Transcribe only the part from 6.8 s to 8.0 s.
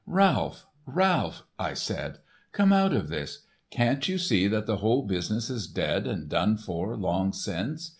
long since?